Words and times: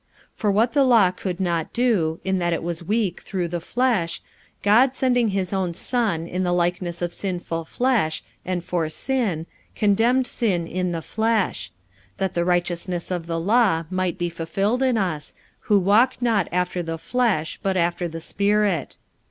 45:008:003 0.31 0.31
For 0.37 0.51
what 0.51 0.73
the 0.73 0.83
law 0.83 1.11
could 1.11 1.39
not 1.39 1.73
do, 1.73 2.19
in 2.25 2.39
that 2.39 2.53
it 2.53 2.63
was 2.63 2.81
weak 2.83 3.21
through 3.21 3.47
the 3.47 3.59
flesh, 3.59 4.19
God 4.63 4.95
sending 4.95 5.27
his 5.27 5.53
own 5.53 5.75
Son 5.75 6.25
in 6.25 6.41
the 6.41 6.51
likeness 6.51 7.03
of 7.03 7.13
sinful 7.13 7.65
flesh, 7.65 8.23
and 8.43 8.63
for 8.63 8.89
sin, 8.89 9.45
condemned 9.75 10.25
sin 10.25 10.65
in 10.65 10.91
the 10.91 11.03
flesh: 11.03 11.69
45:008:004 12.17 12.17
That 12.17 12.33
the 12.33 12.45
righteousness 12.45 13.11
of 13.11 13.27
the 13.27 13.39
law 13.39 13.85
might 13.91 14.17
be 14.17 14.29
fulfilled 14.31 14.81
in 14.81 14.97
us, 14.97 15.35
who 15.59 15.77
walk 15.77 16.19
not 16.19 16.47
after 16.51 16.81
the 16.81 16.97
flesh, 16.97 17.59
but 17.61 17.77
after 17.77 18.07
the 18.07 18.19
Spirit. 18.21 18.97